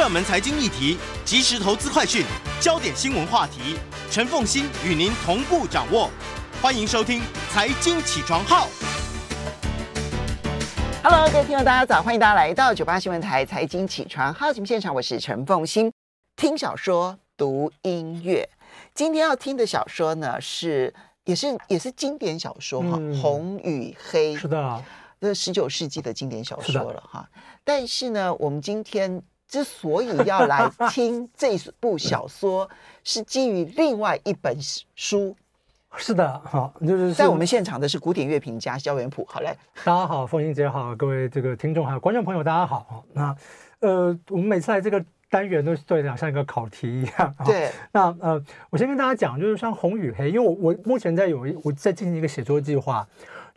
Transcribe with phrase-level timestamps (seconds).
[0.00, 2.24] 热门财经议题、即时投资快讯、
[2.58, 3.76] 焦点新闻话题，
[4.10, 6.08] 陈凤欣与您同步掌握。
[6.62, 7.20] 欢迎收听
[7.50, 8.66] 《财经起床号》。
[11.02, 12.02] Hello，各位听众，大家早！
[12.02, 15.92] 欢迎大家来到九八新闻台《财经起床号》节目现场，我是陈凤欣。
[16.34, 18.48] 听小说，读音乐。
[18.94, 20.94] 今天要听的小说呢，是
[21.26, 24.82] 也是也是经典小说哈，嗯《红与黑》是的，
[25.20, 27.28] 这十九世纪的经典小说了哈。
[27.62, 32.70] 但是呢，我们今天之所以要来听这部小说，
[33.02, 34.56] 是基于另外一本
[34.94, 35.36] 书。
[35.98, 39.26] 是的，好，就是在我们现场的是古典乐评家萧元溥。
[39.28, 39.52] 好嘞，
[39.84, 43.04] 大家好，凤英姐好，各位这个听众还有观众朋友，大家好。
[43.12, 43.36] 那
[43.80, 47.34] 呃，我们每次来这个单元都对讲像一个考题一样。
[47.44, 53.04] 对，那呃，我先跟大家讲，就是像红与黑，因为我我目前在有一我在进行一个写作计划，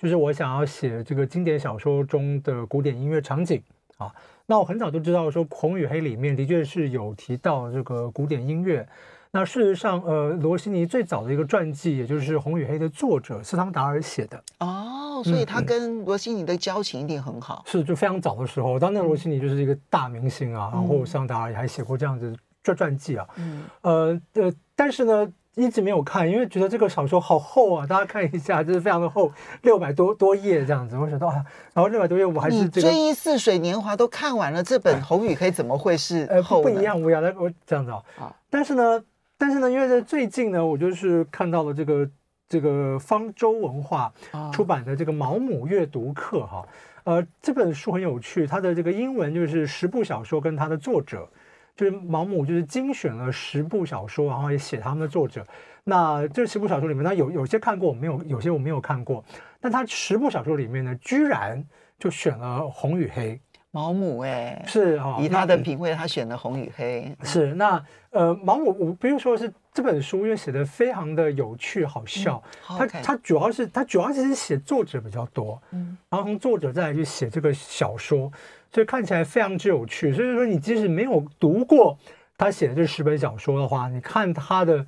[0.02, 3.62] 就是我想要写这个经典小说中的古典音乐场景
[3.98, 4.12] 啊。
[4.46, 8.88] 那我很早就知道说，红与黑里面的确是有提到这个古典音乐。
[9.36, 17.64] 那事实上，呃，罗西尼最早的一个传记，也就是《红与黑》的作者斯汤达尔写的哦，所以他跟罗西尼的交情一定很好。
[17.66, 22.32] 嗯、是，就非常早的时候，当年罗西尼就是一个大明星啊，嗯、然后斯汤达尔也还写过这样子
[22.62, 23.28] 传传记啊。
[23.38, 30.98] 嗯，呃呃，但是呢，一直没有看，因为觉得这个小说好厚啊，大家看一下，就是非常的厚，六百多多页这样子。
[30.98, 37.02] 我想到啊，然后六百多页，我还是这个《追忆似水年华》都看完了，这本《红与黑》怎么会是厚呃不一样？
[37.02, 38.04] 不一样，来我这样子啊。
[38.20, 39.04] 啊，但是呢。
[39.36, 42.10] 但是呢，因为在最近呢，我就是看到了这个
[42.48, 44.14] 这个方舟文化
[44.54, 46.66] 出版的这个《毛姆阅读课》哈，
[47.04, 51.28] 呃，这本书很有趣，它的这个英文就是十部小说跟它的作者，
[51.76, 55.46] 就是毛姆就是精选了十部小说，然后也写他们的作者。
[55.84, 59.24] 那这十部小说里面，那有有些看过，我没有；有些我没有看过。
[59.60, 61.64] 但他十部小说里面呢，居然
[62.00, 63.36] 就选了《红与黑》。
[63.72, 67.12] 毛姆哎，是哈，以他的品味，他选了《红与黑》。
[67.28, 72.42] 是那呃，毛姆，我比如说是这本书，因为写的非常的有趣好笑。
[72.62, 78.32] 他他主要是他主要是写作者比较多，嗯，然后从作者再来去写这个小说，
[78.74, 80.12] 所以看起来非常之有趣。
[80.12, 81.98] 所以说，你即使没有读过
[82.38, 84.86] 他写的这十本小说的话，你看他的。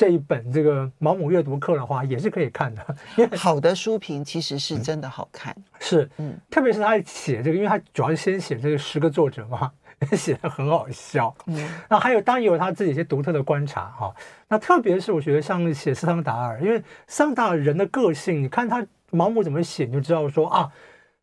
[0.00, 2.86] 这一本这个毛姆阅读课的话，也是可以看的。
[3.16, 9.72] 因为好的书评其实是真的好看，嗯、是，嗯，特别是他写这个，因为他主要是先写这个十个作者嘛，
[10.16, 11.34] 写的很好笑。
[11.46, 14.14] 嗯，那还有当然有他自己一些独特的观察哈、哦。
[14.46, 20.70] 那特别是我觉得像写斯汤达尔，因为斯汤达尔人的个性，你看他毛姆怎么写，你就知道说啊，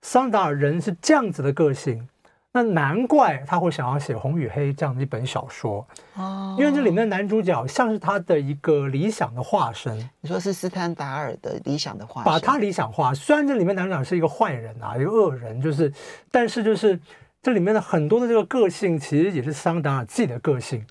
[0.05, 2.07] 斯汤达尔人是这样子的个性。
[2.51, 9.97] 那难怪他会想要写《红与黑》这样的一本小说哦，因为这里面的男主角像是他的一个理想的化身。
[10.21, 13.15] 你说是斯坦达尔的理想的化身，把他理想化。
[13.15, 15.91] 虽然这里面男主角是一个坏人啊，一个恶人，就是，
[16.31, 16.97] 但是就是
[17.41, 20.85] 这里面的很多的这个个性，其实也是斯汤达尔自己的个性。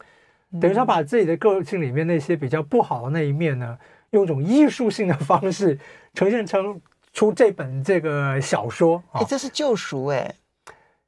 [0.60, 3.78] 等于他把自己的个性里面那些比较不好的那一面呢，
[4.10, 5.78] 用一种艺术性的方式
[6.12, 6.78] 呈现成
[7.14, 9.02] 出这本这个小说。
[9.12, 10.34] 哎，这是救赎哎。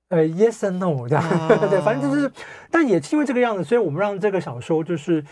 [0.08, 1.84] 呃，yes and no 这样， 对、oh.
[1.84, 2.30] 反正就是，
[2.70, 5.24] 但也因为这个样子，所以我们让这个小说就是，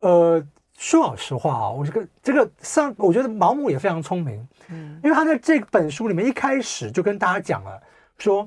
[0.00, 0.46] 呃，
[0.76, 7.80] 说老实话啊，我这个这个上，我觉得毛姆也非常聪明，嗯，因为他在这本书里面一开始就跟大家讲了，
[8.18, 8.46] 说，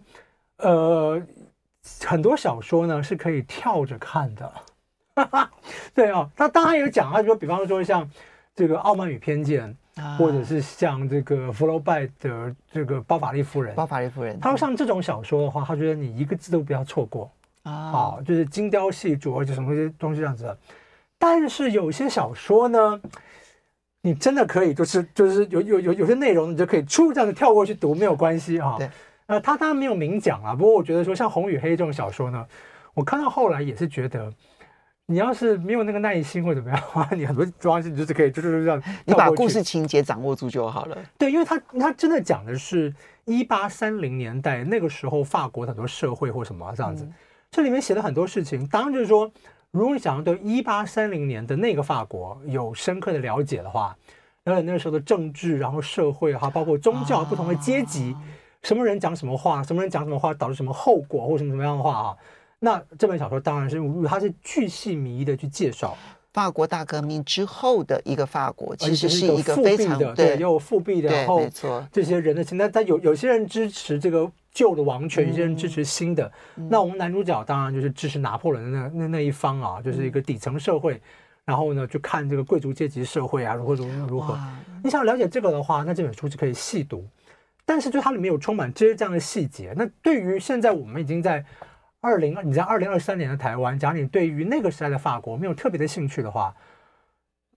[0.57, 1.19] 呃，
[2.05, 4.53] 很多小说呢是可以跳着看的，
[5.17, 5.51] 哈哈，
[5.95, 8.07] 对哦，他当然有讲，他说，比方说像
[8.53, 9.67] 这个《傲慢与偏见》。
[10.17, 17.29] 或者是像这个福楼拜的这个《包法利夫人》，包法利夫人，他说像这种小说的话，他觉得你一个字都不要错过
[17.63, 20.57] 啊，啊，就是精雕细琢，而且什么些东西这样子。
[21.19, 23.01] 但是有些小说呢，
[24.01, 28.75] 你真的可以，就是就是有有有有些内容，你就可以出这样子跳过去读，没有关系啊。
[28.77, 28.89] 对，
[29.25, 32.45] 呃，他当然没有明讲啊，不过我觉得说像《红与黑》这种小说呢，
[32.93, 34.31] 我看到后来也是觉得。
[35.11, 40.97] 你要是没有那个耐心或怎么样的话，你很多东西你就是可以就是这样， 你把故事情节掌握住就好了。
[41.17, 42.93] 对，因为他他真的讲的是
[43.25, 47.05] 一八三零年代那个时候法国很多社会或什么这样子，
[47.51, 48.65] 这里面写了很多事情。
[48.67, 49.29] 当然就是说，
[49.71, 53.95] 如果你想要对一八三零年的那个法国有深刻的了解的话，
[54.45, 58.15] 了解那个时候的政治，然后社会哈，包括宗教不同的阶级，
[58.63, 62.15] 什么人讲什么话，什么人讲什么话导致什么后果或什么什么样的话啊。
[62.63, 65.97] 那这本小说当然是，它是巨细靡遗的去介绍
[66.31, 71.41] 法国大革命之后的一个法国，其实是一个非常的对，又有复辟的，然后，
[71.91, 76.31] 这些人的心态，但有有些人支持这个旧的王权，有些人支持新的。
[76.69, 81.01] 那我们男主角当然就是支持拿破仑的那那那一方啊，就是一个底层社会，
[81.43, 84.39] 然后呢，就看这个贵族阶级社会啊如何如何如何。
[84.83, 87.03] 你想了解这个的话，那这本书就可以细读，
[87.65, 89.73] 但是就它里面有充满这些这样的细节。
[89.75, 91.43] 那对于现在我们已经在。
[92.01, 96.53] 二零，你在二零二三年的台湾，假如你对于那个时代的法国没有特别的兴趣的话，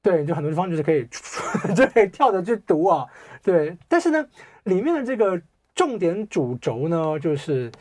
[0.03, 1.09] 对，就很多地方就是可以
[1.75, 3.07] 就可以跳着去读啊。
[3.43, 4.25] 对，但是呢，
[4.65, 5.41] 里面的这个
[5.75, 7.73] 重点主轴呢，就是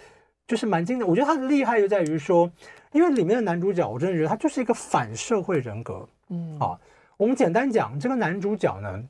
[0.48, 1.08] 就是蛮经典。
[1.08, 2.50] 我觉得它的厉害就在于说，
[2.94, 6.08] 因为里面的男主角，我真的觉得他就是一个反社会人格。
[6.30, 6.80] 嗯，啊，
[7.18, 9.04] 我们简单讲这个男主角呢。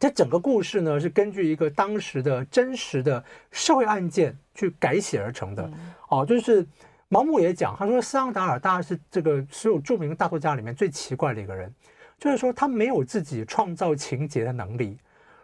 [0.00, 5.70] 这整个故事呢，是根据一个当时的真实的社会案件去改写而成的。
[6.08, 6.66] 哦，就是
[7.08, 11.70] 毛姆也讲，他说斯汤达尔大概是这个所有著名的大作家里面最奇怪的一个人，
[12.18, 14.96] 就是说他没有自己创造情节的能力。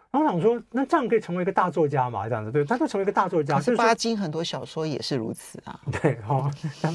[0.09, 2.27] 然后想说，那这样可以成为一个大作家嘛？
[2.27, 3.59] 这样子对，他就成为一个大作家。
[3.59, 5.79] 是巴金很多小说也是如此啊。
[6.01, 6.49] 对，哦，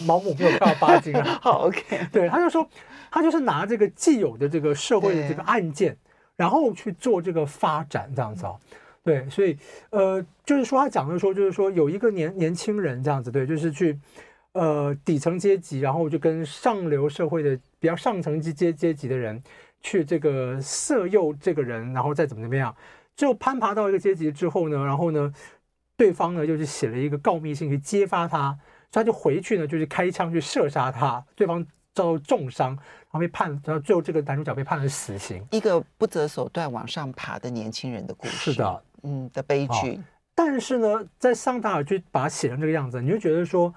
[0.05, 1.39] 毛姆没有看到巴金啊。
[1.41, 2.09] 好，OK。
[2.11, 2.69] 对，他就说，
[3.11, 5.97] 他就是拿这个既有的这个社会的这个案件。
[6.43, 8.53] 然后去做这个发展，这样子啊，
[9.05, 9.57] 对，所以
[9.91, 13.97] 呃，就是说他讲的说，就是说有一个年年轻人这样子，对，就是去
[14.55, 19.41] 呃底层阶级，然后就跟上流社会的比较上层阶阶阶级的人
[19.83, 22.75] 去这个色诱这个人，然后再怎么怎么样，
[23.15, 25.33] 就攀爬到一个阶级之后呢，然后呢，
[25.97, 28.59] 对方呢就是写了一个告密信去揭发他，
[28.91, 32.77] 他就回去呢就是开枪去射杀他，对方遭到重伤。
[33.13, 35.47] 然后被判，然后最后这个男主角被判了死刑。
[35.51, 38.53] 一个不择手段往上爬的年轻人的故事。
[38.53, 40.01] 是的，嗯，的悲剧。
[40.35, 43.73] 但是呢，在桑达尔就把他写成这个样子，你就觉得说，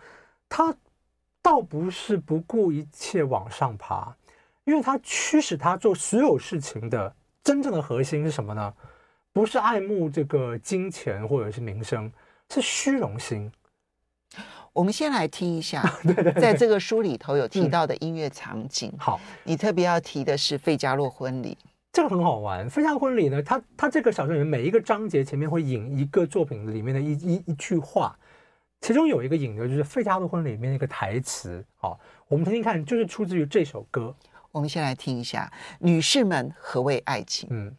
[0.48, 0.74] 他
[1.42, 4.16] 倒不是不顾一切往上爬，
[4.64, 8.74] 因为他驱使他做所有事情的真正的核心是什么呢？
[9.34, 12.10] 不是爱慕这个金钱或者是名声，
[12.50, 13.52] 是虚荣心。
[14.75, 18.89] 我们先来听一下， 对对对，在这个书里头有提到的音乐场景。
[18.92, 21.57] 嗯、好，你特别要提的是《费加洛婚礼》，
[21.94, 22.68] 这个很好玩。
[22.69, 28.13] 《费加洛婚礼》呢，它它这个小说里面每一个章节前面会引一个作品里面的一一一句话，
[28.81, 31.63] 其中有一个引的就是《费加洛婚礼》里面的一个台词。
[31.78, 31.98] 好，
[32.28, 34.13] 我们听听看，就是出自于这首歌。
[34.51, 35.50] 我们先来听一下，
[35.80, 37.48] 女士们，何谓爱情？
[37.50, 37.74] 嗯。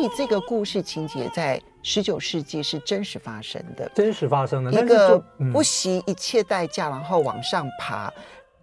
[0.00, 5.18] 以这个故事情节在十九世纪是真实发生的，真实发生的一个
[5.52, 8.12] 不惜一切代价然后往上爬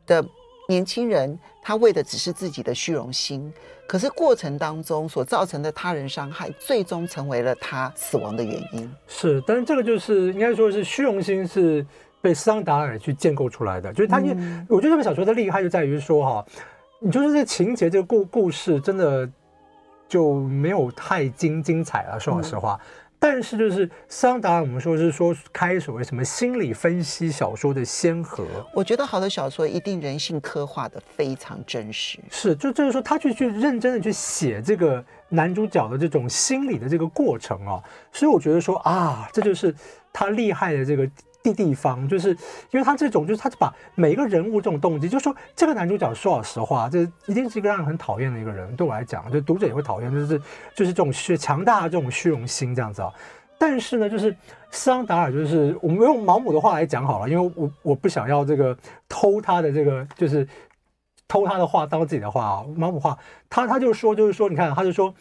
[0.05, 0.23] 的
[0.67, 3.51] 年轻人，他为的只是自己的虚荣心，
[3.87, 8.91] 可是过程当中所造成的他人伤害，最终成为了他死亡的原因。
[9.07, 11.85] 是，但是这个就是应该说是虚荣心是
[12.21, 16.45] 被斯汤达尔去建构出来的，就是他，因嗯、我觉得这本小说的厉害就在于说哈，
[16.99, 19.29] 你就是这情节这个故故事真的。
[20.07, 22.79] 就没有太精精彩了，说老实话。
[22.81, 22.85] 嗯、
[23.19, 28.45] 但是就是桑达，我们说是说开所谓什么心理分析小说的先河。
[28.73, 32.19] 我觉得好的小说一定人性刻画的非常真实。
[32.29, 39.73] 是，就就是说他去去认真的去写这个男主角的这种心理的这个过程啊，所以我觉得说啊，这就是
[40.11, 41.09] 他厉害的这个。
[41.53, 42.29] 地方就是
[42.71, 48.75] 因为他这种，就是他把每一个人物这种动机，就是说这个男主角说老实话，这一定是一个让人很讨厌的一个人。
[48.75, 50.39] 对我来讲，就读者也会讨厌，就是
[50.75, 53.11] 就是这种虚强大的这种虚荣心这样子啊。
[53.57, 54.35] 但是呢，就是
[54.71, 58.77] 斯汤达尔，就是我们用毛姆的话来讲好了，因为我我不想要这个
[59.09, 60.47] 偷他的这个，就是
[61.27, 62.65] 偷他的话当自己的话啊。
[62.75, 63.17] 毛姆话，
[63.49, 65.13] 他他就说，就是说，你看，他就说。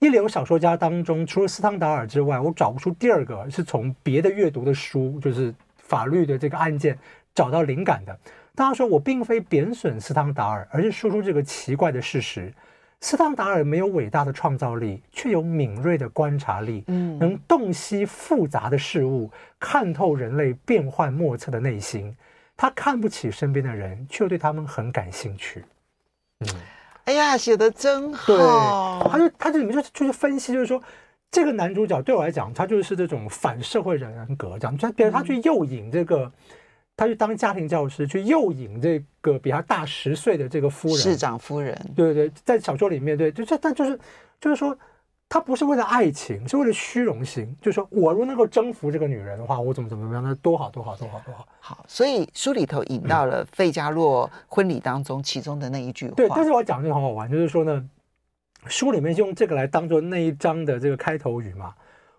[0.00, 6.96] 一流小说家当中，除了斯汤达尔之外，我找不出第二个是从别的阅读的书，就是法律的这个案件
[7.34, 8.16] 找到灵感的。
[8.54, 12.52] 大家说我并非贬损斯汤达尔，而是说出这个奇怪的事实：
[13.00, 19.28] 斯汤达尔没有伟大的创造力，却有敏锐的观察力，嗯，能洞悉复杂的事物，
[19.58, 22.16] 看透人类变幻莫测的内心。
[22.56, 25.64] 他看不起身边的人，却对他们很感兴趣。
[26.38, 26.48] 嗯。
[27.08, 29.00] 哎呀，写的真好！
[29.02, 30.78] 对，他就他这里面就就是分析，就是说，
[31.30, 36.30] 这个男主角对我来讲，他就是这种反社会人人格，这样，他比如他去诱引这个，
[36.94, 43.98] 他去当家庭教师，去诱引这个比他大十岁的这个夫人，市长夫人，对对，在小说里面，对，就这，但就是
[44.38, 44.78] 就是说，
[45.28, 51.46] 他不是为了爱情，是为了虚荣心，就是说我如果能够征服这个女人的话，我怎么怎么样，那多好多好多好多好。
[51.60, 57.88] 好，所以书里头引到了费加洛婚礼当中其中的那一句话，对，但是我讲这个很好玩，就是说呢。
[58.66, 61.72] 书里面用这个来当做那一章的这个开头语嘛。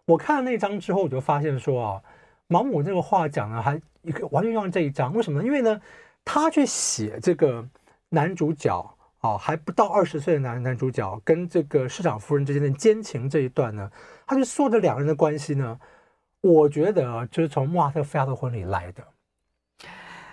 [0.05, 2.01] 我看了那一章之后，我就发现说啊，
[2.47, 5.45] 毛姆这个话讲的还一个完全用这一章，为什么呢？
[5.45, 5.79] 因为呢，
[6.23, 7.63] 他去写这个
[8.07, 13.91] 男主角啊，还不到二十岁的男男主角跟这个市长夫人之间的奸情这一段呢，
[14.25, 15.79] 他就说的两个人的关系呢，
[16.41, 19.03] 我觉得就是从莫扎特菲亚的婚礼来的。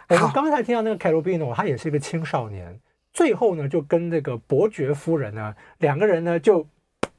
[0.08, 2.80] 我们刚才听到那个凯罗宾诺，他也是一个青少年。
[3.12, 6.64] 最后呢，就跟这个伯爵夫人呢，两个人呢就，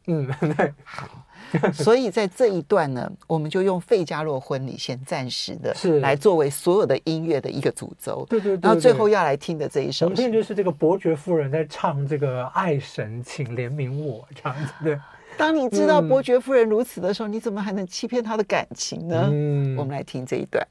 [0.05, 1.26] 嗯，对，好，
[1.73, 14.99] 所以在这一段呢，我们就用费加洛婚礼先暂时的，是来作为所有的音乐的一个主轴，对对对，然后最后要来听的这一首，我们听就是这个伯爵夫人在唱这个爱神，请怜悯我这样子，对。
[15.37, 19.29] 当你知道伯爵夫人如此的时候，嗯、你怎么还能欺骗她的感情呢？
[19.31, 20.65] 嗯，我们来听这一段。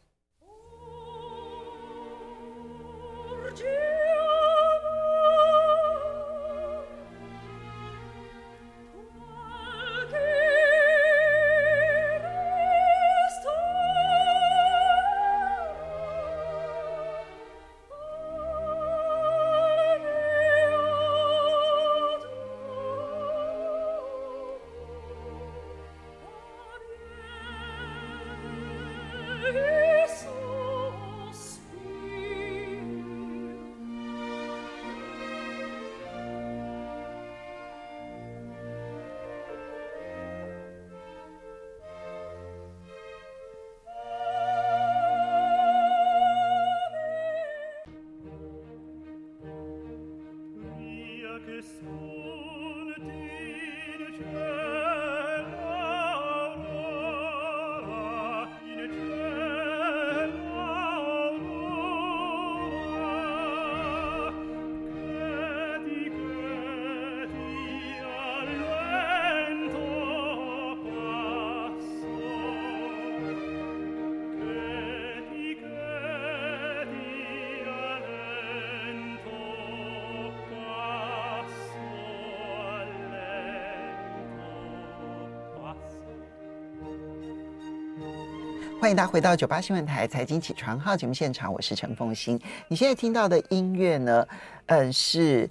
[88.86, 92.40] 欢迎大家回到九八新闻台财经起床号节目现场，我是陈凤欣。
[92.68, 94.24] 你现在听到的音乐呢，
[94.66, 95.50] 嗯，是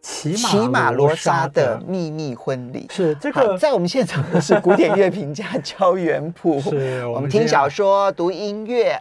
[0.00, 0.36] 骑
[0.68, 2.86] 马罗莎的秘密婚礼。
[2.88, 6.60] 是这个，在我们现场的是古典乐评家 焦元溥。
[6.60, 8.96] 是我们听小说、读音乐。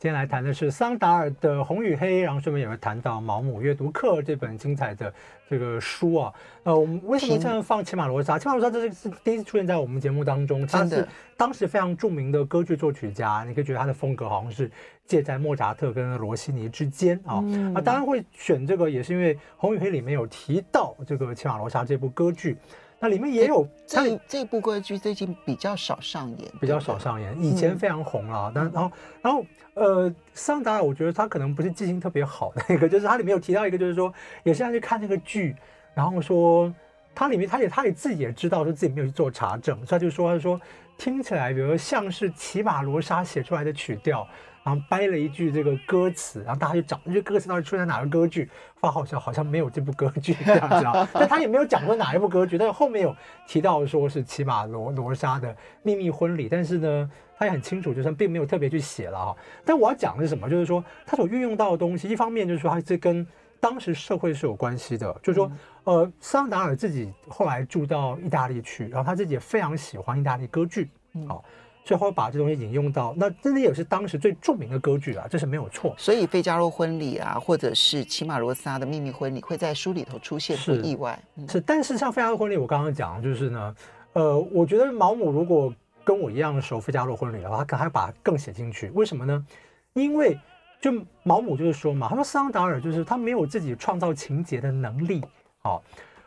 [0.00, 5.12] 今天来谈的是桑达尔的《红与黑》，然后顺便也会谈到毛姆阅读课这本精彩的
[5.50, 6.32] 这个书啊。
[6.62, 8.38] 呃，我们为什么这样放骑马罗莎？
[8.38, 11.04] 骑马罗莎这是是第一次出现在我们节目当中，他是
[11.36, 14.70] 当时非常著名的歌剧作曲家，你可以觉得他的风格好像是
[15.04, 17.42] 介在莫扎特跟罗西尼之间啊。
[17.42, 22.56] 嗯、啊，当然会选这个，也是因为《红与黑》里面有提到这个骑马罗莎这部歌剧。
[23.00, 28.50] 那里面也有这这部歌剧最近比较少上演，比较少上演，以前非常红了。
[28.54, 34.12] 但然后然后呃，桑达尔我觉得他可能不是记性特别好的那个，就是他里面有提到一个，就是说
[34.42, 35.54] 也是要去看那个剧，
[35.94, 36.74] 然后说
[37.14, 40.60] 他里面他也他也自己也知道说自己没有去做查证，所以他就说他说
[40.96, 44.26] 听起来比如说像是齐马罗莎写出来的曲调。
[44.68, 51.08] 然后掰了一句这个歌词，然后大家就找这句歌词到底出现在哪个歌剧，发好笑，好像没有这部歌剧 这样子啊。
[51.14, 59.36] 但他也没有讲过哪一部歌剧，但是后面有提到说是骑马罗罗莎的秘密婚礼，但是呢，他也很清楚，就是并没有特别去写了哈。
[59.64, 60.50] 但我要讲的是什么？
[60.50, 63.26] 就是说他所运用到的东西，一方面就是说他是跟
[63.58, 65.50] 当时社会是有关系的，就是说
[65.84, 70.90] 呃，桑达尔自己后来住到意大利去，然后他自己也非常喜欢意大利歌剧，
[71.26, 71.42] 好。
[71.88, 75.94] 最后把这东西引用到，那真的也是当时最著名的歌剧啊，这是没有错。
[75.96, 81.18] 所以费加罗婚礼啊，或者是齐马罗莎的秘密婚礼会在书里头出现，不意外。
[81.36, 83.76] 是，嗯、是，但是像费加罗婚礼，我刚刚讲就是呢，
[84.12, 88.90] 呃，我觉得毛姆如果跟我一样熟费加罗婚礼的话，他可能还把它更写进去。
[88.90, 89.46] 为什么呢？
[89.94, 90.38] 因为
[90.82, 90.92] 就
[91.22, 95.24] 毛姆就是说嘛，他说桑达尔就是他没有自己创造情节的能力。
[95.62, 95.82] 好，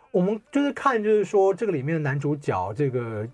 [0.09, 3.27] 我们就是看就是说这个里面的男主角这个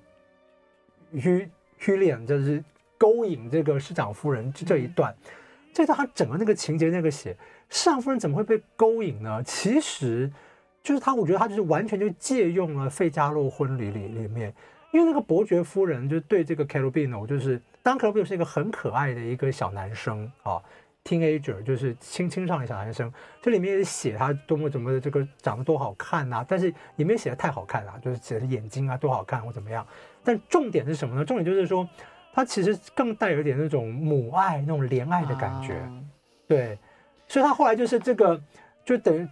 [1.12, 1.50] 于。
[1.79, 2.63] Julian 就是
[2.98, 5.15] 勾引这个市长夫人这一段，
[5.74, 7.36] 这段他整个那个情节那个写
[7.69, 9.41] 市长夫人怎么会被勾引呢？
[9.43, 10.31] 其实
[10.81, 14.53] 就是他，我觉得他就是完全就借用了费加洛婚礼里里面，
[14.91, 18.22] 因因为那个伯爵夫人就对这个 c a r o b i n o 就是当 c a r o b i
[18.22, 20.60] n o 是一个很可爱的一个小男生啊
[21.03, 23.13] ，teenager，就是青青少年小男生。
[23.39, 29.86] 这里面也写他多么怎么这个长得多好看呐，但是也没写的太好看啊，就是写的眼睛啊多好看或怎么样。
[30.27, 31.24] 但重点是什么呢？
[31.24, 31.88] 重点就是说，
[32.34, 35.75] 他其实更带有一点那种母爱、那种怜爱的感觉，
[36.46, 36.77] 对。
[37.29, 38.38] 所以他后来就是这个，
[38.84, 39.25] 就等于。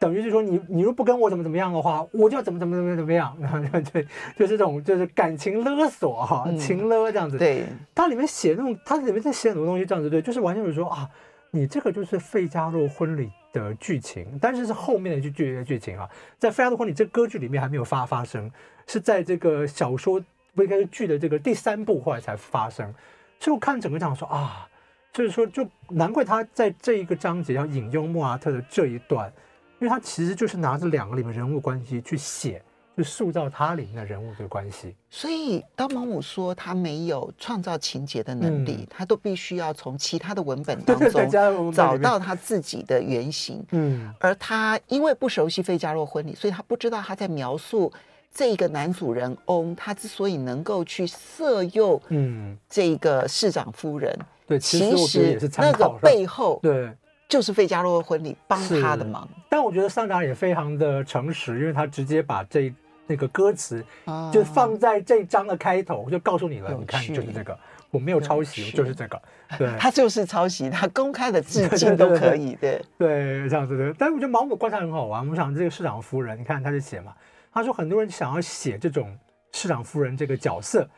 [0.00, 3.58] 等于是说你你如果不跟我怎么怎么样的话，我就要怎么怎么怎么怎么样，然 后
[3.90, 7.36] 对，就是这种就是感情勒索哈，嗯、情勒这样子。
[7.36, 7.64] 对，
[7.96, 11.10] 它里面写那种，它里面在写很多东西这样子，对，就是完全就是说啊，
[11.50, 13.28] 你这个就是费加罗婚礼
[13.64, 18.50] 的剧情，但是是后面的剧剧剧情啊，在费加罗婚礼这歌剧里面还没有发发生，
[18.86, 20.22] 是在这个小说
[20.54, 22.92] 不应该是剧的这个第三部后来才发生。
[23.40, 24.68] 所以我看整个讲说啊，
[25.12, 29.32] 就是说就难怪他在这一个章节要引用莫阿特的这一段。
[29.80, 32.60] 因为他其实就是拿着两个里面人物关系去写，
[32.98, 34.92] 去塑造他里面的人物的关系。
[35.08, 43.64] 所以当毛姆说他没有创造情节的能力，嗯、他都必须要从其他的文本当中找到他自己的原型。
[43.70, 47.92] 嗯，而他因为不熟悉费加洛婚礼，所以他不知道他在描述
[48.34, 56.92] 这个男主人翁，他之所以能够去色诱，嗯，这个市长夫人，对，其实那个背后，对。
[57.28, 62.72] 就是费加洛的婚礼帮他的忙，但我觉得桑达尔也非常的诚实，因为他直接把这
[63.08, 63.84] 那个歌词
[64.32, 67.58] 就放在这章的开头，我、就告诉你了，你看就是这个，
[67.90, 69.20] 我没有抄袭，就是这个，
[69.58, 73.92] 对， 他就是抄袭，他公开的致敬都可以，对对，这样子的。
[73.98, 77.12] 但是我觉得毛姆观察很好玩，我想这个市长夫人，你看他就写嘛，
[77.52, 79.18] 他说很多人想要写这种
[79.52, 80.88] 市长夫人这个角色。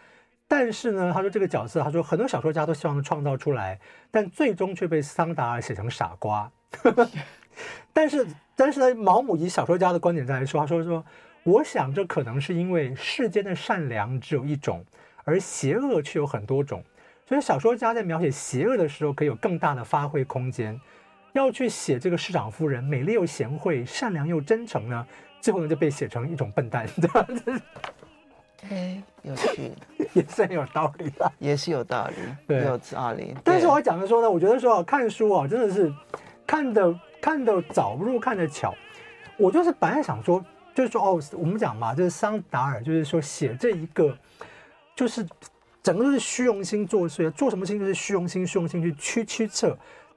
[0.53, 3.79] 但是呢，他说这个角色，他说很多小说家都希望创造出来，
[4.11, 6.51] 但最终却被桑达尔写成傻瓜。
[7.95, 8.27] 但是，
[8.57, 11.05] 但是呢，毛姆以小说家的观点再来说，他说说，
[11.43, 14.85] 我想这可能是因为世间的善良只有一种，
[15.25, 16.83] 而邪恶却有很多种，
[17.27, 20.79] 所以小说家在描写邪恶的时候，可以有更大的发挥空间。
[21.33, 25.07] 要去写这个市长夫人美丽又贤惠、善良又真诚呢，
[25.41, 26.87] 最后呢就被写成一种笨蛋。
[27.01, 27.27] 对吧
[28.69, 29.73] 哎，有趣，
[30.13, 32.15] 也是很有道理的，也是有道理，
[32.47, 33.35] 对，有道理。
[33.43, 35.91] 但是我要讲的说呢，我觉得说看书啊，真的是
[36.47, 38.75] 看的看的早不如看的巧。
[39.39, 44.17] 我就是本来想说，就是说哦，我们讲嘛，就是桑达尔，就是说写这一个，
[44.95, 45.27] 就是
[45.83, 49.69] 整个都是虚荣心作祟，做什么事情都是虚荣心，虚荣心去驱驱策，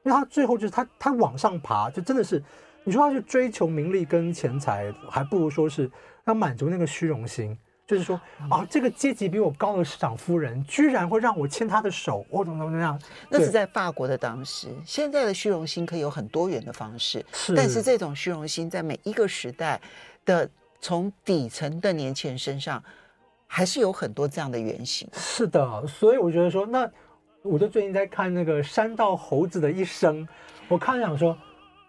[0.04, 2.42] 因为他最后就是他他往上爬，就真的是
[2.84, 5.90] 你说他去追求名利跟钱财，还不如说是
[6.26, 7.58] 要满足那个虚荣心。
[7.86, 13.00] 就是说啊，这个阶级比我高的市长夫人，居然会让我牵她的手，我怎么怎么样？
[13.30, 17.54] 那是在法国的当时，现在的虚荣心可以有很多元的方式，是。
[17.54, 19.80] 但是这种虚荣心在每一个时代
[20.26, 22.84] 的从底层的年轻人身上，
[23.48, 25.08] 还是有很多这样的原型。
[25.14, 26.90] 是的，所以我觉得说，那
[27.42, 30.26] 我就最近在看那个《山道猴子的一生》，
[30.68, 31.38] 我看想说，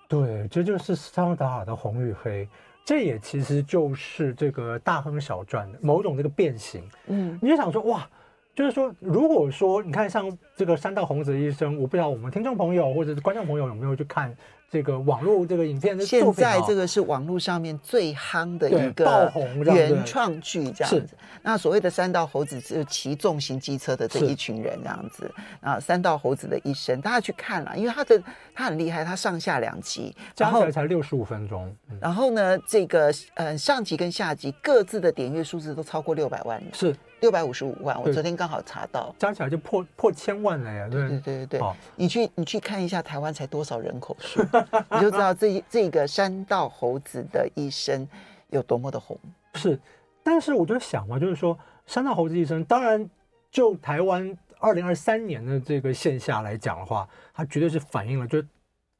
[0.08, 2.48] 对，这就是斯汤达尔的红与黑。
[2.84, 8.06] 这也其实就是这个大亨小传的某种这个变形，嗯，你就想说哇，
[8.54, 14.34] 就是说，如果说你看像这个山道猴子医生，我不知道我们听众朋友或者是观众朋友有没有去看。
[14.70, 21.16] 这个网络这个影片的现在这个是网络上面最夯的一个爆红原创剧，这样子。
[21.42, 25.78] 那所谓的山道猴子是骑重型机车的这一群人，这样子啊。
[25.78, 28.20] 山道猴子的一生，大家去看了，因为他的
[28.52, 31.72] 他很厉害，他上下两集，加起来才六十五分钟。
[32.00, 36.96] 然后呢，这个呃上集跟下集各自的点阅数字都超过六百万人，是。
[37.24, 40.86] 六百五十五万，我昨天刚好查到，加起来就破破千万了呀！
[40.90, 44.42] 对对对对对，哦、你去你去看一下台湾才多少人口数，
[44.92, 48.06] 你就知道这这个山道猴子的一生
[48.50, 49.18] 有多么的红。
[49.54, 49.80] 是，
[50.22, 53.08] 但是我就想嘛，就是说山道猴子一生，当然
[53.50, 58.42] 就台湾二零二三年的这个线下来讲的话，它绝对是反映了，就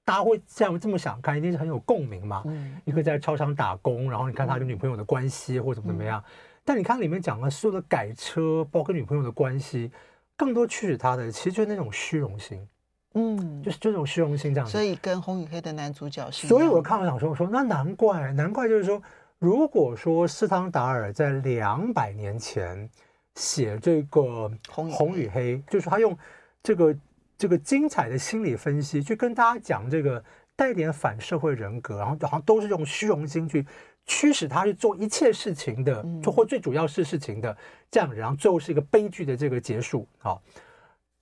[0.02, 2.42] 大家会这样这么想看，一定是很有共鸣嘛。
[2.46, 6.18] 嗯，一个在超商打工，然后你看他跟女朋友的关系或者怎么怎么样。
[6.26, 6.32] 嗯
[6.64, 9.92] 但你看里面讲了所有的改车，包括跟女朋友的关系，
[10.34, 12.66] 更多驱使他的其实就是那种虚荣心，
[13.12, 14.72] 嗯，就是这种虚荣心这样子。
[14.72, 16.48] 所以跟红与黑的男主角是。
[16.48, 19.02] 所以我看完想说，我说那难怪，难怪就是说，
[19.38, 22.88] 如果说斯汤达尔在两百年前
[23.34, 26.16] 写这个红红与黑，就是他用
[26.62, 26.96] 这个
[27.36, 30.24] 这个精彩的心理分析去跟大家讲这个
[30.56, 33.66] 带点反社会人格，然后好像都是用虚荣心去。
[34.06, 37.56] 驱使他去做一切事情的，就或最主要是事情的
[37.90, 40.06] 这样，然后最后是一个悲剧的这个结束。
[40.18, 40.42] 好，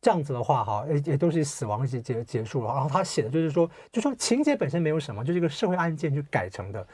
[0.00, 2.72] 这样子的话，哈，也也都是死亡结结结束了。
[2.74, 6.84] 然后他写的就是说，就说情节本身没有什么，就是一个社会案件去改成的，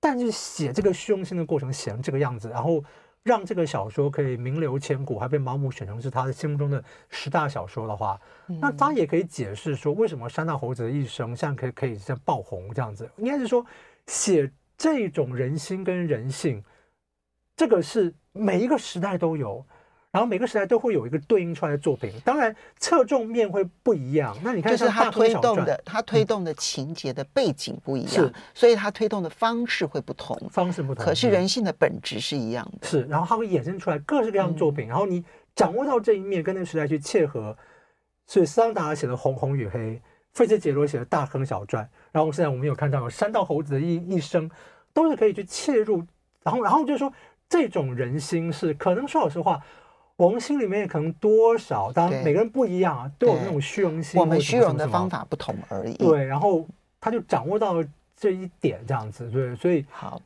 [0.00, 2.82] 但是写这个虚荣心的过程写成这个样子，然后
[3.22, 13.08] 让这个小说可以名留千古，还被毛姆选成是他的心目中的十大小说的话，嗯、那他也可以解释说，为什么山大猴子的一生现在可以可以这样爆红这样子？
[13.18, 13.64] 应该是说，
[14.06, 16.64] 写这种人心跟人性，
[17.54, 19.62] 这个是每一个时代都有。
[20.10, 24.34] 然后每个时代都会有一个对应出来的作品，当然侧重面会不一样。
[24.42, 31.04] 那你看，就是他推动的，他推动的情节的背景不一样，是，所以他推动的方式会不同，方式不同。
[31.04, 32.88] 可是人性的本质是一样的。
[32.88, 35.22] 是，然后他会衍生出来各式各样的作品，嗯、然后你
[35.54, 37.54] 掌握到这一面，跟那个时代去切合。
[38.26, 39.78] 所以桑达尔写的《红红与黑》，
[40.32, 44.50] 费兹杰罗写的《大亨小传》，然后现在我们有看到有山道猴子的一一生，
[44.92, 46.02] 都是可以去切入。
[46.42, 47.12] 然后，然后就是说，
[47.48, 49.60] 这种人心是可能说老实话。
[50.16, 54.20] 我们心里面也可能多少，当然每个人不一样啊，都有那种虚荣心。
[54.20, 55.94] 我们虚荣的方法不同而已。
[55.94, 56.66] 对，然后
[57.00, 57.86] 他就掌握到了
[58.18, 60.20] 这一点，这样子，对，所以好。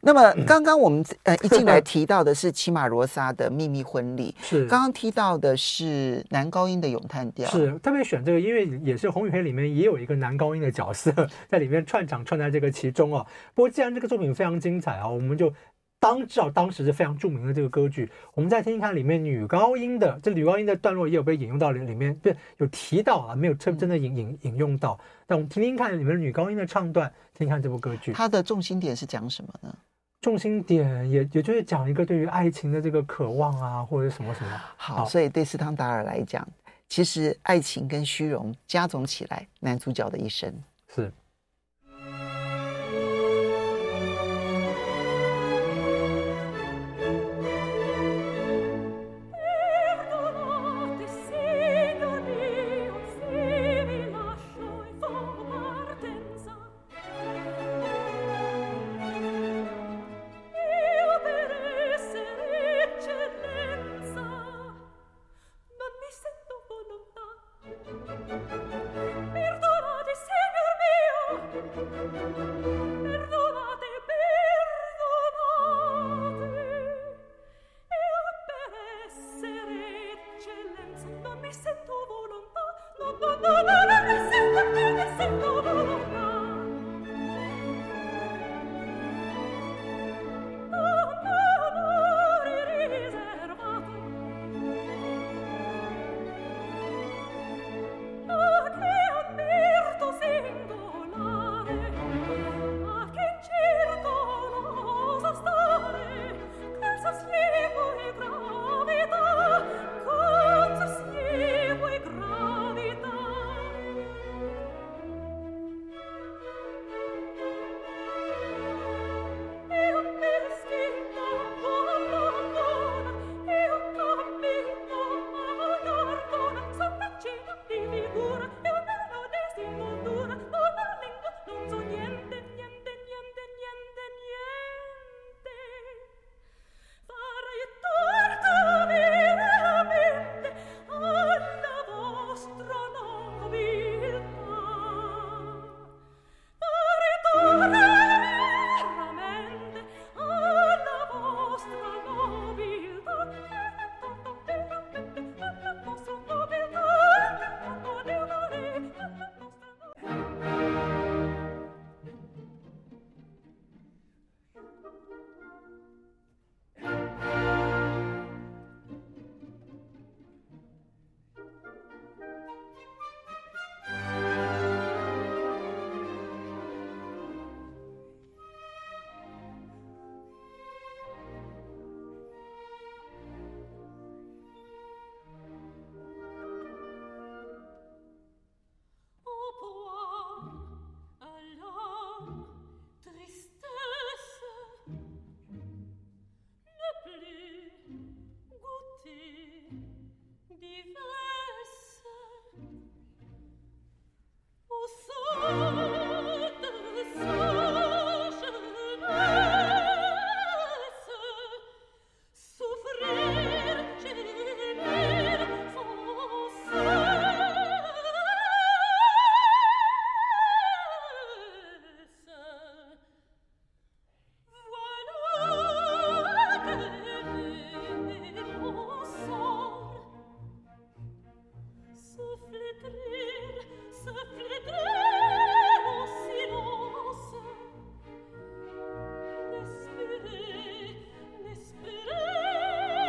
[0.00, 11.12] 那么刚刚我们呃一进来提到的是骑马罗莎的秘密婚礼，是刚刚提到的是男高音的咏叹调，是特别选这个，因为也是《红与黑》里面也有一个男高音的角色
[11.48, 13.24] 在里面串场串在这个其中哦。
[13.54, 15.52] 不过既然这个作品非常精彩啊，我们就。
[15.98, 24.98] 当至少当时是非常著名的这个歌剧，我们再听听看里面女高音的，这女高音的段落也有被引用到里里面，对，有提到啊，没有真真的引引引用到。
[25.26, 29.74] 但我们听听看里面女高音的唱段，听听看这部歌剧，它的重心点是讲什么呢？
[30.20, 34.50] 重心点也也就是讲一个对于爱情的这个渴望啊，或者什么什么。
[34.76, 36.46] 好，好，所以对斯汤达尔来讲，
[36.88, 40.52] 其实爱情跟虚荣加总起来，男主角的一生
[40.94, 41.12] 是。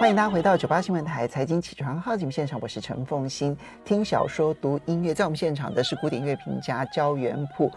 [0.07, 3.53] 欢迎大家回到九八新闻台财经起床号节目现场，我是陈凤欣。
[3.83, 7.69] 听小说、读音乐，在我们现场的是古典乐评家焦元溥。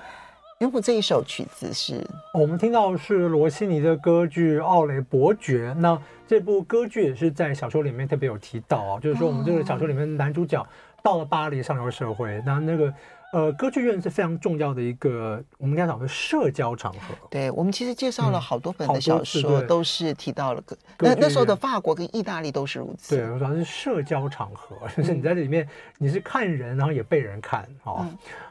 [0.61, 5.73] 元溥这一首曲子是，我们听到是罗西尼的歌剧《奥雷伯爵》。
[5.75, 10.65] 那这部歌剧也是在小说里面特别有提到啊，就是说我们这个小说里面男主角
[11.03, 12.95] 到了巴黎上流社会，那那个。
[13.33, 17.15] 呃，歌剧院是非常重要的一个，我们应该讲的社交场合。
[17.31, 20.77] 对，我们其实介绍了好多本的小说，都是提到了歌。
[20.99, 23.17] 那那时候的法国跟意大利都是如此。
[23.17, 27.65] 对，主要是社交场合，就是你在这里面你是看人，然后也被人看。
[27.85, 28.05] 好，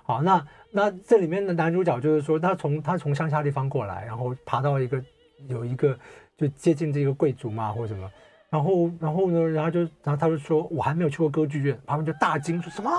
[0.04, 5.04] 好，那那这里面的男主角就是说，他从他从乡下地方过来，然后爬到一个
[5.50, 5.98] 有一个
[6.38, 8.10] 就接近这个贵族嘛，或者什么，
[8.50, 12.90] 然后然后呢，然后就然后他就说，我还没有去过歌剧院，旁边就大惊说什么？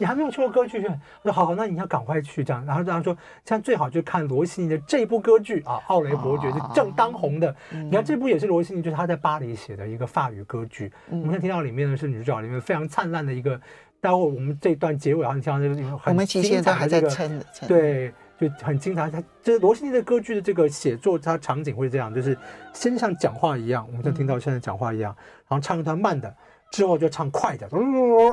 [0.00, 1.00] 你还没有去过歌剧院？
[1.22, 2.64] 我说好好，那你要赶快去这样。
[2.64, 7.54] 然后这样说，现在最好就看罗西尼的这部歌剧啊，《奥雷伯爵》是正当红的。
[7.70, 10.90] 你看这部也是罗西尼，就是他在巴黎写的一个法语歌剧。
[11.10, 13.60] 我们看听到里面呢是女主角里面非常灿烂的一个。
[14.02, 19.10] 待会我们这段结尾好像听到这个很精彩的这个，我们其实现在还在撑，对，就很精彩。
[19.10, 22.34] 他就是罗西尼的歌剧的这个写作，它场景会这样，就是
[22.72, 25.14] 先像讲话一样，我们就听到现在讲话一样，
[25.48, 26.34] 然后唱一段慢的。
[26.70, 27.68] 之后就唱快的，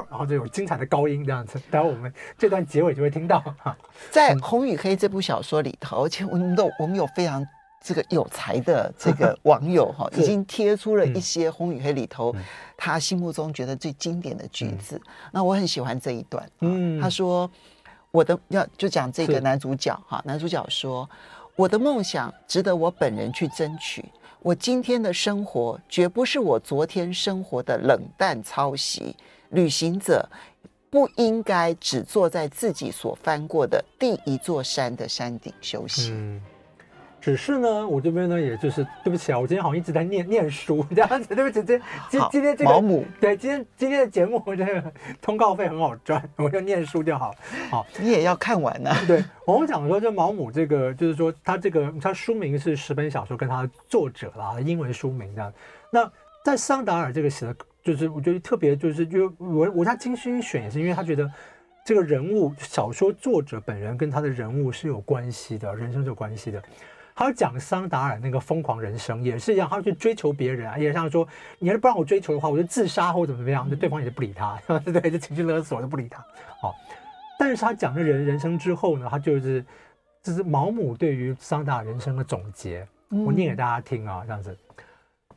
[0.10, 1.60] 然后就有精彩的高音这样子。
[1.71, 3.43] 待会我们这段结尾就会听到。
[4.12, 7.43] 在《红与黑》这部小说里头，而且我们都我们有非常
[7.84, 12.36] 这个有才的这个 网友哈，已经贴出了一些《红与黑》里头
[12.78, 15.02] 他心目中觉得最经典的句子。
[15.32, 16.47] 那我很喜欢这一段。
[16.60, 17.50] 嗯，他说
[18.12, 21.10] ：“我的要就讲这个男主角哈，男主角说，
[21.56, 24.06] 我的梦想值得我本人去争取。”
[24.41, 29.15] 我今天的生活绝不是我昨天生活的冷淡抄袭。
[29.50, 30.28] 旅行者
[30.89, 36.12] 不应该只坐在自己所翻过的第一座山的山顶休息。
[37.27, 47.35] 只是呢，我这边呢，也就是对不起啊，我今天好像一直在念念书这样子，对不起，今今今天这个毛姆对今天今天的节目，这个通告费很好赚，我就念书就好。
[47.69, 48.97] 好，你也要看完呢、啊。
[49.05, 55.53] 对，我们讲说这毛姆这个，就是说他这个他书名是十本小说跟他的作者啦，英文书名这样。
[55.91, 56.09] 那
[56.45, 61.29] 在桑达尔这个写的，就是我觉得特别，就是就我我他精心选也是因为他觉得
[61.83, 66.63] 这个人物小说作者本人跟他的人物是有关系的，人生是有关系的。
[67.17, 71.27] 他要讲桑达尔那个疯狂人生也是一样，他要去追求别人啊，也像说，
[71.58, 76.23] 你要是不让我追求的话，我就自杀或者怎么样，那对方也是不理他，对对，就情绪勒索，就不理他。
[76.62, 76.75] 好，
[77.39, 79.65] 但是他讲的人人生之后呢，他就是
[80.21, 84.56] 这是毛姆对于桑达尔人生的总结，我念给大家听啊，这样子，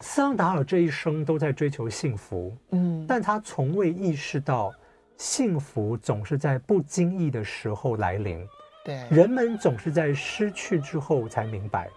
[0.01, 4.71] 桑达尔这一生都在追求幸福，嗯，但他从未意识到
[5.17, 8.47] 幸福总是在不经意的时候来临。
[8.85, 11.91] 对，人们总是在失去之后才明白，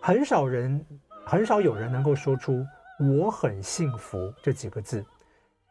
[0.00, 0.84] 很少人，
[1.26, 2.64] 很少有人能够说出
[3.00, 5.04] “我很幸福”这几个字，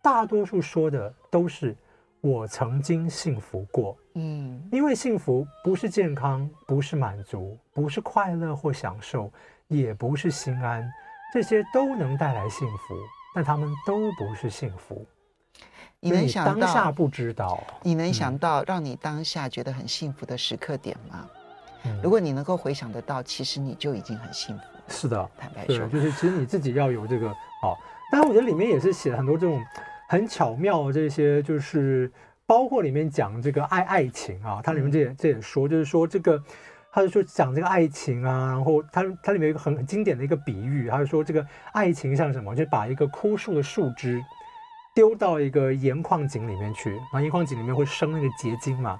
[0.01, 1.75] 大多数说的都是
[2.19, 3.97] “我曾经幸福过”。
[4.15, 9.31] 嗯，因为幸福不是健康，不是满足，不是快乐或享受，
[9.69, 10.87] 也不是心安，
[11.33, 12.95] 这些都能带来幸福，
[13.33, 15.05] 但他们都不是幸福。
[15.99, 17.63] 你能想到当下不知道？
[17.81, 21.25] 你能想到让你当下觉得很幸福的时刻点吗？
[21.85, 24.63] 嗯、如果你能够回想得到，其实你就已经很幸福。
[24.89, 27.29] 是的，坦白说，就是其实你自己要有这个
[27.61, 27.77] 好。
[28.11, 29.63] 但是我觉得里面也是写了很多这种
[30.09, 32.11] 很巧妙的这些，就是
[32.45, 36.41] 包括里面讲这个爱爱情啊，它里面这也这也说，就是说这个，
[36.91, 44.21] 他就说讲这个爱情啊，然后它它里面有一个很很经典的一个比喻，他就说这个爱情像什么，就把一个枯树的树枝。
[44.93, 48.99] 丢到一个盐矿井里面去，然后盐矿井里面会生那个结晶嘛。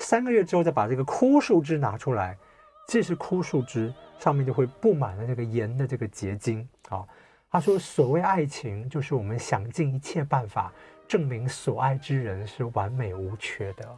[0.00, 2.36] 三个月之后再把这个枯树枝拿出来，
[2.88, 6.66] 这是枯树枝上面就会布满了这个盐的这个结晶。
[6.88, 7.04] 啊，
[7.50, 10.72] 他说，所谓爱情，就是我们想尽一切办法
[11.08, 13.88] 证明所爱之人是完美无缺的。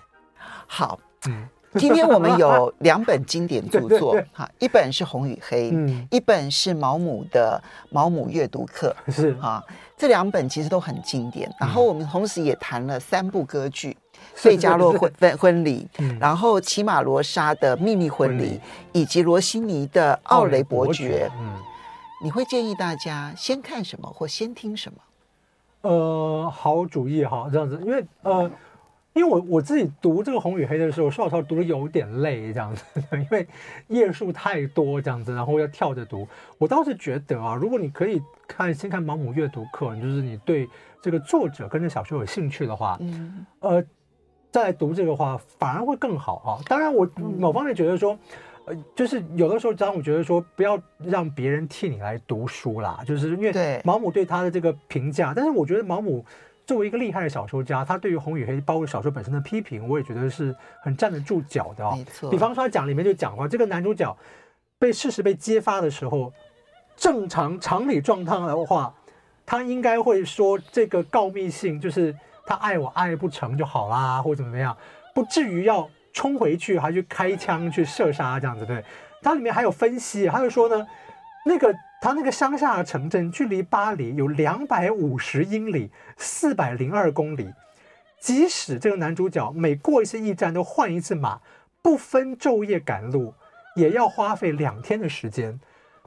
[0.66, 1.48] 好，嗯。
[1.74, 9.62] 今天我们有 两本经典著作，哈，一本是《红与黑》，嗯，一本是毛姆的《毛姆阅读课》，是哈，
[9.98, 11.52] 这两本其实都很经典。
[11.58, 13.94] 然后我们同时也谈了三部歌剧，
[14.34, 15.86] 《费加洛婚婚婚礼》，
[16.20, 18.58] 然后骑马罗莎的《秘密婚礼》，
[18.92, 21.28] 以及罗西尼的《奥雷伯爵》。
[21.40, 21.54] 嗯，
[22.22, 24.98] 你会建议大家先看什么或先听什么？
[25.82, 28.50] 呃，好主意哈，这样子，因为呃。
[29.18, 33.46] 因为我我自己读这个《红与黑》的时候，说老实话读的有点累，这样子， 因为
[33.88, 36.26] 页数太多，这样子，然后要跳着读。
[36.56, 40.68] 我倒是觉得啊，如果你可以看先看毛姆阅读课，就是你对
[41.02, 43.84] 这个作者跟这小说有兴趣的话，嗯，呃，
[44.52, 46.62] 再来读这个话反而会更好啊。
[46.68, 48.16] 当然，我某方面觉得说，
[48.66, 56.24] 呃，就是有的时候张我觉得说，不要让别人替你来读书啦，就是因为毛姆对他的这个评价，但是我觉得毛姆
[56.68, 61.94] 作为一个厉害的小说家，他对于《红与黑》包括小说本身的批评，我也觉得是很站得住脚的哦。
[61.96, 64.14] 没错，比方说他讲里面就讲过，这个男主角
[64.78, 66.30] 被事实被揭发的时候，
[66.94, 68.94] 正常常理状态的话，
[69.46, 74.76] 他应该会说这个告密信就是他爱我爱不成就好啦，或者怎么样，
[75.14, 75.88] 不至于要。
[76.10, 78.82] 冲回去还去开枪去射杀这样子，对，
[79.22, 80.84] 它里面还有分析，他就说呢，
[81.48, 87.50] 那个他那个乡下的城镇距离巴黎有两百五十英里，四百零二公里，
[88.20, 91.40] 即使这个男主角每过一次驿站都换一次马，
[91.80, 93.32] 不分昼夜赶路，
[93.74, 95.58] 也要花费两天的时间。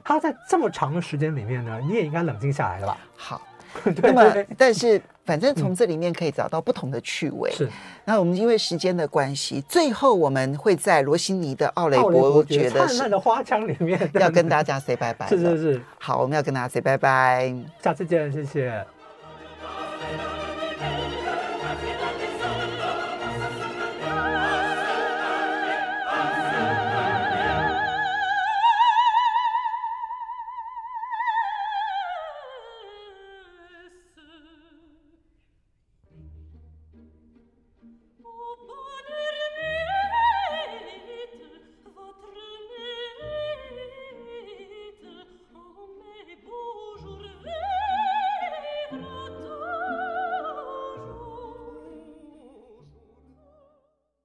[0.04, 2.98] 他在这么长的时间里面呢，你也应该冷静下来了吧？
[3.16, 3.42] 好。
[4.02, 7.50] 那么，但是反正从这里面可以找到不同的趣味。
[7.52, 7.68] 是，
[8.04, 15.28] 那我们因为时间的关系，最后我们会在罗西尼的奥雷伯爵的灿烂的花腔里面，要跟大家 say 拜拜。
[15.28, 18.84] 是是是，好，我们要跟大家 say 拜拜，下次见，谢谢。